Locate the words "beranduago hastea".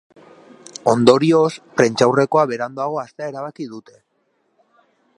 2.53-3.31